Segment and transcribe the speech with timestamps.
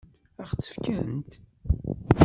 [0.41, 1.31] Ad ɣ-tt-fkent?